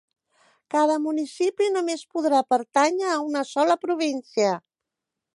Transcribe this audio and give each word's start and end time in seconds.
Cada 0.75 0.93
municipi 1.01 1.67
només 1.75 2.05
podrà 2.15 2.39
pertànyer 2.53 3.11
a 3.17 3.21
una 3.27 3.43
sola 3.53 3.77
província. 3.85 4.55